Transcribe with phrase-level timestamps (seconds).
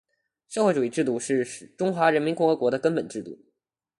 [0.49, 1.45] 社会主义制度是
[1.77, 3.37] 中华人民共和国的根本制度